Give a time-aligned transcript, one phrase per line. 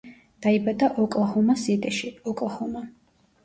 [0.45, 2.87] დაიბადა ოკლაჰომა სიტიში, ოკლაჰომა.